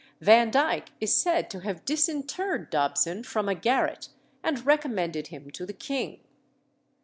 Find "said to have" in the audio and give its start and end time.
1.15-1.85